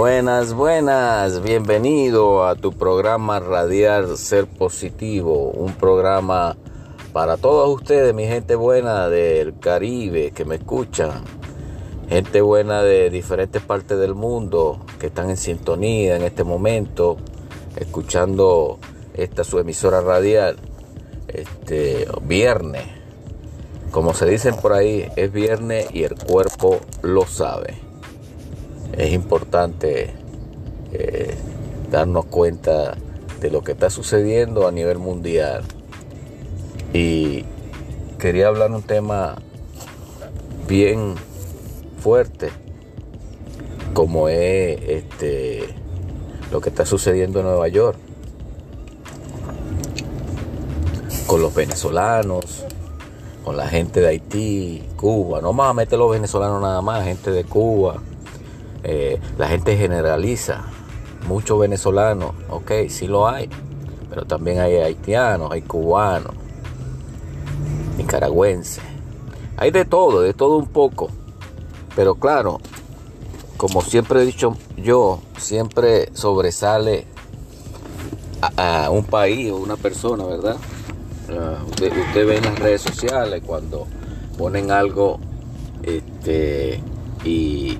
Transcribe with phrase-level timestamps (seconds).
[0.00, 6.56] Buenas, buenas, bienvenido a tu programa Radial Ser Positivo, un programa
[7.12, 11.22] para todos ustedes, mi gente buena del Caribe que me escuchan,
[12.08, 17.18] gente buena de diferentes partes del mundo que están en sintonía en este momento,
[17.76, 18.78] escuchando
[19.12, 20.56] esta su emisora radial,
[21.28, 22.86] este viernes,
[23.90, 27.89] como se dicen por ahí, es viernes y el cuerpo lo sabe
[28.96, 30.10] es importante
[30.92, 31.34] eh,
[31.90, 32.96] darnos cuenta
[33.40, 35.64] de lo que está sucediendo a nivel mundial.
[36.92, 37.44] Y
[38.18, 39.36] quería hablar un tema
[40.68, 41.14] bien
[42.00, 42.50] fuerte,
[43.94, 45.74] como es este,
[46.50, 47.96] lo que está sucediendo en Nueva York,
[51.26, 52.64] con los venezolanos,
[53.44, 55.40] con la gente de Haití, Cuba.
[55.40, 58.02] No vamos a meter los venezolanos nada más, gente de Cuba,
[58.82, 60.62] eh, la gente generaliza,
[61.26, 63.48] muchos venezolanos, ok, sí lo hay,
[64.08, 66.34] pero también hay haitianos, hay cubanos,
[67.96, 68.82] nicaragüenses,
[69.56, 71.10] hay de todo, de todo un poco,
[71.94, 72.60] pero claro,
[73.56, 77.06] como siempre he dicho yo, siempre sobresale
[78.56, 80.56] a, un país o una persona, ¿verdad?
[81.28, 83.86] Uh, usted, usted, ve en las redes sociales cuando
[84.38, 85.20] ponen algo
[85.82, 86.80] este,
[87.24, 87.78] y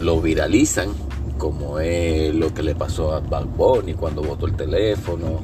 [0.00, 0.90] lo viralizan,
[1.38, 5.40] como es lo que le pasó a Bad Bunny cuando botó el teléfono,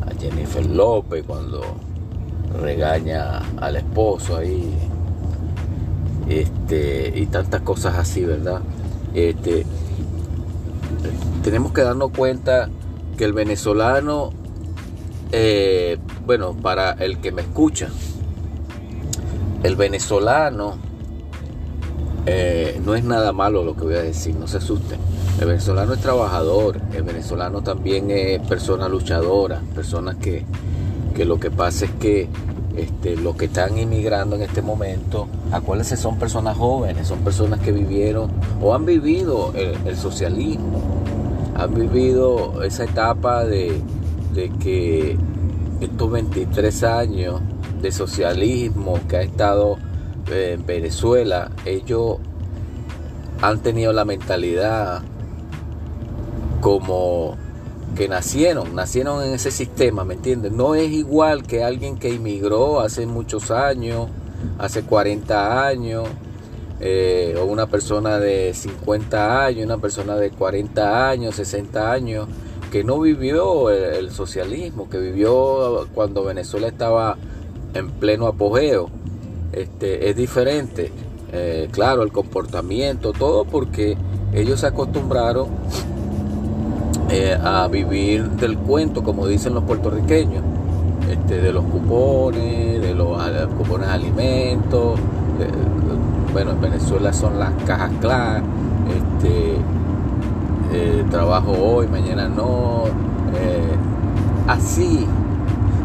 [0.00, 1.62] a Jennifer López cuando
[2.60, 4.74] regaña al esposo ahí,
[6.28, 8.60] este, y tantas cosas así, ¿verdad?
[9.14, 9.66] Este,
[11.42, 12.68] tenemos que darnos cuenta
[13.16, 14.32] que el venezolano,
[15.32, 17.88] eh, bueno, para el que me escucha,
[19.62, 20.76] el venezolano
[22.26, 24.98] eh, no es nada malo lo que voy a decir, no se asusten.
[25.40, 30.44] El venezolano es trabajador, el venezolano también es persona luchadora, personas que,
[31.24, 32.28] lo que pasa es que
[32.76, 37.72] este, los que están inmigrando en este momento, acuérdense, son personas jóvenes, son personas que
[37.72, 38.30] vivieron
[38.62, 40.80] o han vivido el, socialismo,
[41.56, 43.80] han vivido esa etapa de,
[44.32, 45.18] de que
[45.80, 47.40] estos 23 años
[47.82, 49.76] de socialismo que ha estado
[50.30, 52.18] en Venezuela, ellos
[53.40, 55.02] han tenido la mentalidad
[56.60, 57.36] como
[57.96, 60.52] que nacieron, nacieron en ese sistema, ¿me entiendes?
[60.52, 64.08] No es igual que alguien que inmigró hace muchos años,
[64.58, 66.08] hace 40 años,
[66.80, 72.28] eh, o una persona de 50 años, una persona de 40 años, 60 años,
[72.70, 77.18] que no vivió el socialismo, que vivió cuando Venezuela estaba
[77.74, 78.90] en pleno apogeo
[79.52, 80.90] este, es diferente.
[81.32, 83.96] Eh, claro, el comportamiento, todo porque
[84.34, 85.48] ellos se acostumbraron
[87.10, 90.42] eh, a vivir del cuento, como dicen los puertorriqueños,
[91.10, 93.18] este, de los cupones, de los,
[93.56, 94.98] cupones de alimentos.
[96.32, 98.42] bueno, en Venezuela son las cajas claras,
[98.88, 99.56] este,
[100.72, 102.84] eh, trabajo hoy, mañana no.
[104.46, 105.06] así,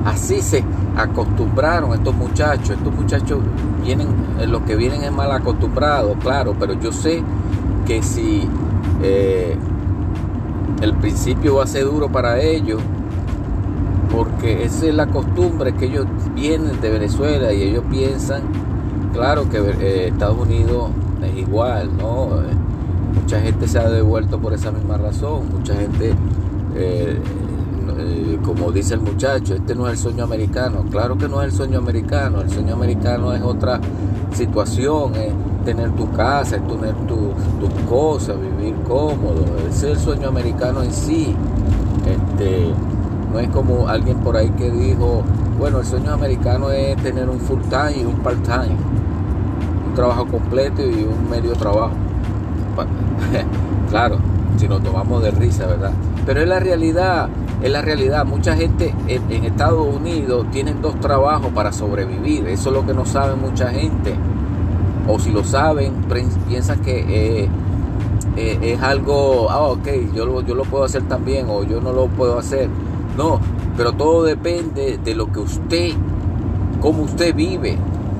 [0.05, 0.63] así se
[0.97, 2.71] acostumbraron estos muchachos.
[2.71, 3.39] Estos muchachos
[3.83, 4.07] vienen,
[4.39, 7.23] eh, los que vienen es mal acostumbrados, claro, pero yo sé
[7.85, 8.47] que si
[9.01, 9.55] eh,
[10.81, 12.81] el principio va a ser duro para ellos,
[14.13, 18.41] porque esa es la costumbre que ellos vienen de Venezuela y ellos piensan,
[19.13, 20.89] claro que eh, Estados Unidos
[21.23, 22.29] es igual, ¿no?
[23.13, 26.13] mucha gente se ha devuelto por esa misma razón, mucha gente
[28.43, 30.83] como dice el muchacho, este no es el sueño americano.
[30.89, 32.41] Claro que no es el sueño americano.
[32.41, 33.79] El sueño americano es otra
[34.33, 35.33] situación, es
[35.65, 39.45] tener tu casa, es tener tus cosas, vivir cómodo.
[39.69, 41.35] Ese es el sueño americano en sí.
[42.05, 42.71] Este,
[43.31, 45.23] no es como alguien por ahí que dijo,
[45.59, 48.75] bueno, el sueño americano es tener un full time y un part time.
[49.89, 51.91] Un trabajo completo y un medio trabajo.
[53.89, 54.17] claro,
[54.57, 55.91] si nos tomamos de risa, ¿verdad?
[56.25, 57.29] Pero es la realidad.
[57.61, 58.25] Es la realidad.
[58.25, 62.47] Mucha gente en, Estados Unidos tienen dos trabajos para sobrevivir.
[62.47, 64.13] Eso es lo que no sabe mucha gente.
[65.07, 65.93] O si lo saben,
[66.47, 67.49] piensan que eh,
[68.35, 71.93] eh, es algo, ah, ok, yo lo, yo lo puedo hacer también o yo no
[71.93, 72.69] lo puedo hacer.
[73.17, 73.39] No,
[73.75, 75.91] pero todo depende de lo que usted,
[76.79, 77.77] cómo usted vive,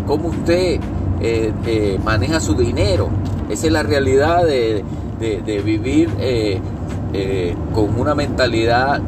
[0.08, 0.80] cómo usted
[1.20, 3.10] eh, maneja su dinero.
[3.50, 4.84] Esa es la realidad de,
[5.20, 6.10] de vivir
[7.74, 9.02] con una mentalidad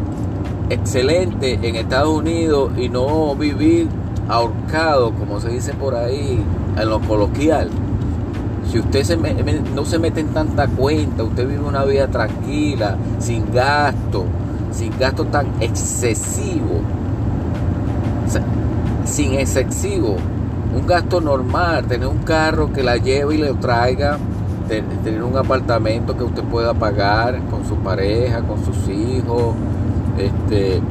[0.70, 3.88] excelente en Estados Unidos y no vivir
[4.28, 6.44] ahorcado, como se dice por ahí
[6.78, 7.70] en lo coloquial.
[8.72, 13.52] Si usted se no se mete en tanta cuenta, usted vive una vida tranquila, sin
[13.52, 14.26] gasto,
[14.72, 16.82] sin gasto tan excesivo,
[19.06, 20.18] sin excesivo,
[20.76, 24.20] un gasto normal, tener un carro que la lleve y le traiga,
[24.68, 29.56] tener un apartamento que usted pueda pagar con su pareja, con sus hijos,
[30.20, 30.82] este,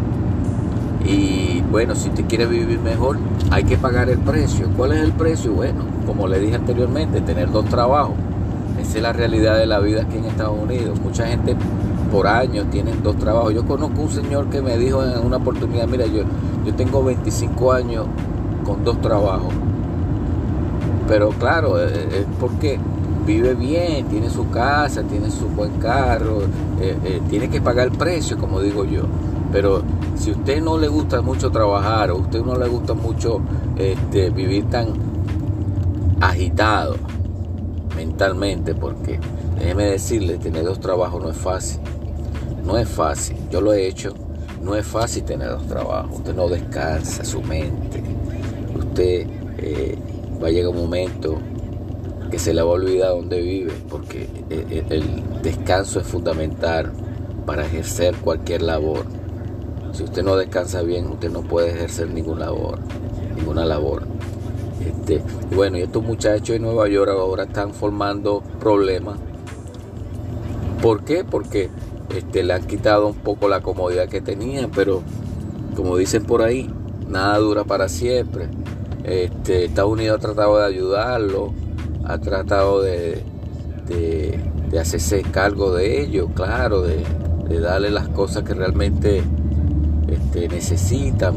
[1.05, 3.19] y bueno, si usted quiere vivir mejor,
[3.51, 4.69] hay que pagar el precio.
[4.77, 5.53] ¿Cuál es el precio?
[5.53, 8.15] Bueno, como le dije anteriormente, tener dos trabajos.
[8.81, 11.01] Esa es la realidad de la vida aquí en Estados Unidos.
[11.01, 11.57] Mucha gente
[12.11, 13.55] por años tiene dos trabajos.
[13.55, 16.23] Yo conozco un señor que me dijo en una oportunidad, mira, yo,
[16.65, 18.07] yo tengo 25 años
[18.65, 19.53] con dos trabajos.
[21.07, 22.79] Pero claro, eh, es porque
[23.29, 26.41] vive bien, tiene su casa, tiene su buen carro,
[26.81, 29.03] eh, tiene que pagar el precio, como digo yo.
[29.53, 29.83] Pero
[30.17, 33.43] si a usted no le gusta mucho trabajar o a usted no le gusta mucho
[33.77, 34.89] este, vivir tan
[36.21, 36.97] agitado
[37.95, 39.21] mentalmente, porque
[39.59, 41.81] déjeme decirle, tener dos trabajos no es fácil.
[42.65, 44.15] No es fácil, yo lo he hecho,
[44.63, 46.17] no es fácil tener dos trabajos.
[46.17, 48.03] Usted no descansa su mente.
[48.75, 49.27] Usted
[49.59, 49.99] eh,
[50.43, 51.39] va a llegar un momento
[52.31, 56.93] que se le va a olvidar dónde vive, porque eh, eh, el descanso es fundamental
[57.47, 59.05] para ejercer cualquier labor.
[59.93, 62.79] Si usted no descansa bien, usted no puede ejercer ninguna labor,
[63.37, 64.03] ninguna labor.
[64.87, 65.23] Este,
[65.55, 69.19] bueno, y estos muchachos en Nueva York ahora están formando problemas.
[70.83, 71.25] ¿Por qué?
[71.25, 71.71] Porque
[72.15, 75.03] este, le han quitado un poco la comodidad que tenían, pero
[75.75, 76.71] como dicen por ahí,
[77.09, 78.49] nada dura para siempre.
[79.05, 81.53] Este, Estados Unidos ha tratado de ayudarlo,
[82.08, 83.22] ha tratado de,
[83.87, 87.05] de, hacerse cargo de ello, claro, de,
[87.49, 89.22] de darle las cosas que realmente
[90.08, 91.34] este, necesitan,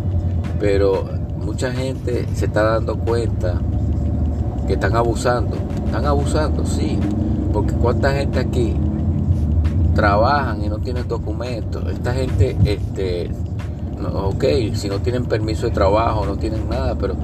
[0.60, 3.60] pero mucha gente se está dando cuenta
[4.66, 6.98] que están abusando, están abusando, sí,
[7.52, 8.74] porque cuánta gente aquí
[9.94, 13.30] trabajan y no tienen documentos, esta gente, este,
[14.14, 17.16] ok, si no tienen permiso de trabajo, no tienen nada, pero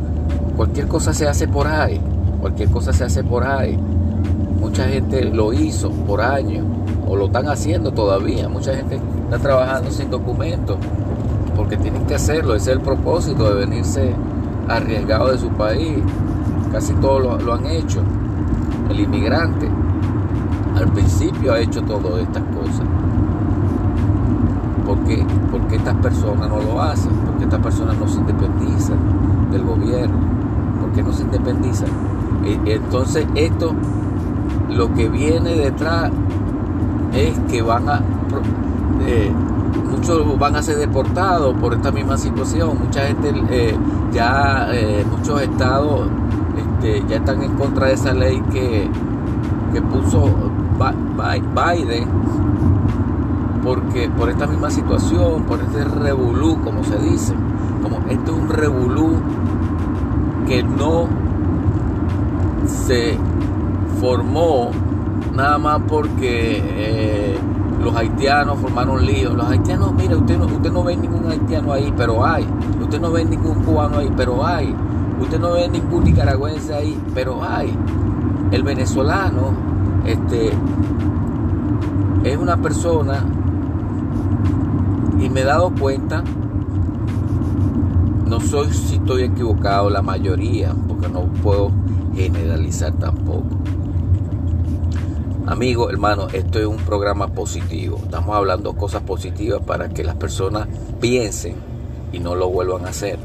[0.57, 2.01] cualquier cosa se hace por ahí,
[2.47, 3.77] cualquier cosa se hace por ahí.
[4.61, 6.65] Mucha gente lo hizo por años
[7.05, 8.47] o lo están haciendo todavía.
[8.47, 10.77] Mucha gente está trabajando sin documentos
[11.57, 14.13] porque tienen que hacerlo, ese es el propósito de venirse
[14.69, 15.97] arriesgado de su país.
[16.71, 18.01] Casi todos lo, han hecho.
[18.89, 19.69] El inmigrante
[20.77, 22.87] al principio ha hecho todas estas cosas.
[24.85, 25.25] ¿Por qué?
[25.51, 28.97] Porque estas personas no lo hacen, porque estas personas no se independizan
[29.51, 30.17] del gobierno,
[30.79, 31.89] porque no se independizan.
[32.43, 33.73] Entonces esto,
[34.69, 36.11] lo que viene detrás
[37.13, 38.01] es que van a...
[39.05, 39.31] Eh,
[39.89, 42.77] muchos van a ser deportados por esta misma situación.
[42.79, 43.75] Mucha gente, eh,
[44.11, 46.07] ya eh, muchos estados
[46.57, 48.89] este, ya están en contra de esa ley que,
[49.73, 50.29] que puso
[51.17, 52.07] Biden
[53.63, 57.33] porque por esta misma situación, por este revolú, como se dice,
[57.83, 59.17] como este es un revolú
[60.47, 61.07] que no
[62.65, 63.17] se
[63.99, 64.71] formó
[65.33, 67.37] nada más porque eh,
[67.83, 69.35] los haitianos formaron líos.
[69.35, 72.47] Los haitianos, mire, usted no, usted no ve ningún haitiano ahí, pero hay.
[72.81, 74.75] Usted no ve ningún cubano ahí, pero hay.
[75.21, 77.75] Usted no ve ningún nicaragüense ahí, pero hay.
[78.51, 79.51] El venezolano
[80.05, 80.51] este,
[82.23, 83.25] es una persona,
[85.19, 86.23] y me he dado cuenta,
[88.25, 91.71] no soy si estoy equivocado, la mayoría, porque no puedo
[92.17, 93.57] generalizar tampoco
[95.47, 98.01] Amigo, hermano, esto es un programa positivo.
[98.03, 100.67] Estamos hablando cosas positivas para que las personas
[100.99, 101.55] piensen
[102.11, 103.17] y no lo vuelvan a hacer.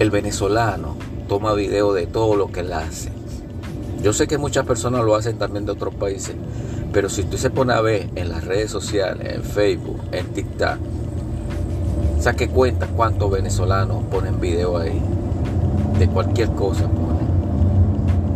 [0.00, 0.96] El venezolano
[1.28, 3.12] toma video de todo lo que él hace.
[4.02, 6.34] Yo sé que muchas personas lo hacen también de otros países,
[6.92, 10.78] pero si usted se pone a ver en las redes sociales, en Facebook, en TikTok,
[12.18, 15.00] saque cuenta cuántos venezolanos ponen video ahí.
[15.96, 16.88] De cualquier cosa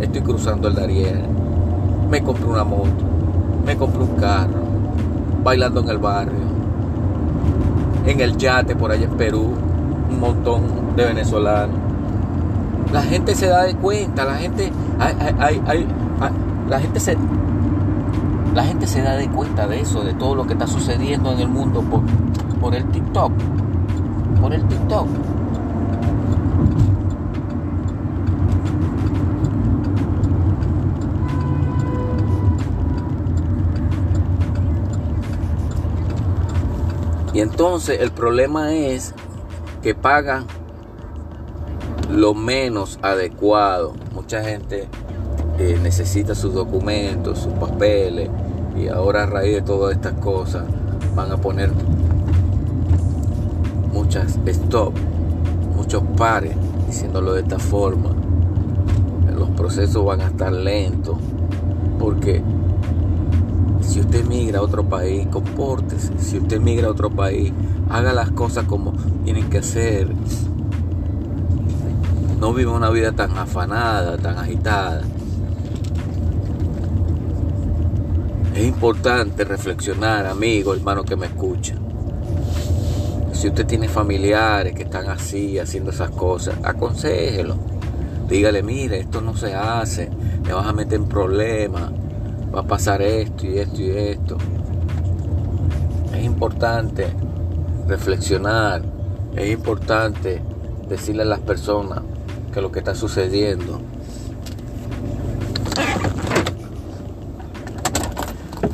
[0.03, 1.43] Estoy cruzando el Darién
[2.11, 3.05] me compré una moto,
[3.65, 4.61] me compré un carro,
[5.43, 6.41] bailando en el barrio,
[8.05, 9.55] en el yate por allá en Perú,
[10.11, 11.77] un montón de venezolanos.
[12.93, 14.71] La gente se da de cuenta, la gente,
[16.69, 17.17] la gente se,
[18.55, 21.39] la gente se da de cuenta de eso, de todo lo que está sucediendo en
[21.39, 22.03] el mundo por,
[22.61, 23.33] por el TikTok,
[24.41, 25.07] por el TikTok.
[37.35, 39.15] Y entonces el problema es
[39.83, 40.47] que pagan
[42.11, 43.95] lo menos adecuado.
[44.15, 44.89] Mucha gente
[45.59, 48.29] eh, necesita sus documentos, sus papeles,
[48.77, 50.65] y ahora a raíz de todas estas cosas
[51.15, 51.71] van a poner
[53.93, 54.95] muchas stop,
[55.77, 56.55] muchos pares,
[56.87, 58.11] diciéndolo de esta forma.
[59.37, 61.17] Los procesos van a estar lentos,
[61.99, 62.43] porque
[63.83, 66.13] si usted migra a otro país, compórtese.
[66.19, 67.53] Si usted migra a otro país,
[67.91, 68.93] haga las cosas como
[69.25, 70.09] tienen que hacer.
[72.39, 75.03] No viva una vida tan afanada, tan agitada.
[78.55, 81.75] Es importante reflexionar, amigo, hermano que me escucha.
[83.33, 87.57] Si usted tiene familiares que están así, haciendo esas cosas, aconsejelo.
[88.29, 90.11] Dígale, mire, esto no se hace,
[90.45, 91.91] me vas a meter en problemas,
[92.55, 94.37] va a pasar esto y esto y esto.
[96.15, 97.13] Es importante
[97.87, 98.83] reflexionar,
[99.37, 100.43] es importante
[100.89, 102.03] decirle a las personas
[102.53, 103.81] que lo que está sucediendo.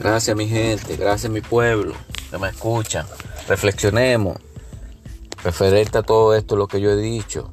[0.01, 1.95] Gracias mi gente, gracias mi pueblo
[2.31, 3.07] que me escuchan.
[3.47, 4.37] Reflexionemos
[5.45, 7.53] referente a todo esto, lo que yo he dicho.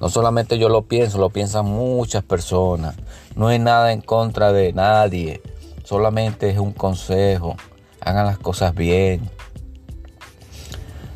[0.00, 2.96] No solamente yo lo pienso, lo piensan muchas personas.
[3.34, 5.40] No hay nada en contra de nadie.
[5.84, 7.56] Solamente es un consejo.
[8.00, 9.30] Hagan las cosas bien.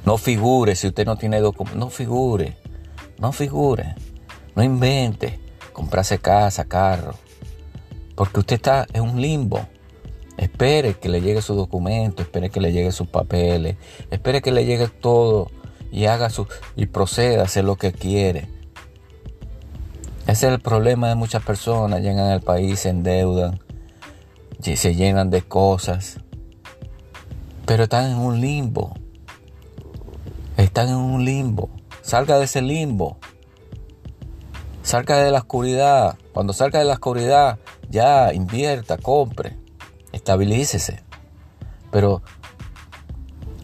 [0.04, 2.56] No figure, si usted no tiene documentos, no figure.
[3.18, 3.94] No figure.
[4.56, 5.38] No invente
[5.72, 7.14] comprarse casa, carro.
[8.14, 9.66] Porque usted está en un limbo.
[10.36, 13.76] Espere que le llegue su documento, espere que le llegue sus papeles,
[14.10, 15.50] espere que le llegue todo
[15.92, 16.46] y haga su
[16.76, 18.48] y proceda a hacer lo que quiere.
[20.26, 23.60] Ese es el problema de muchas personas, llegan al país, se endeudan,
[24.60, 26.18] se llenan de cosas,
[27.66, 28.94] pero están en un limbo.
[30.56, 31.70] Están en un limbo.
[32.02, 33.18] Salga de ese limbo.
[34.82, 36.16] Salga de la oscuridad.
[36.32, 37.58] Cuando salga de la oscuridad,
[37.88, 39.56] ya invierta, compre,
[40.12, 41.02] estabilícese.
[41.90, 42.22] Pero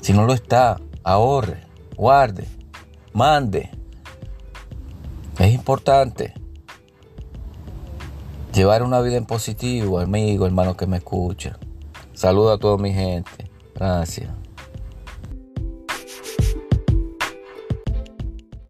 [0.01, 2.47] si no lo está, ahorre guarde,
[3.13, 3.71] mande.
[5.39, 6.35] Es importante
[8.57, 11.59] llevar una vida en positivo, amigo, hermano que me escucha.
[12.15, 13.51] Saluda a toda mi gente.
[13.75, 14.31] Gracias.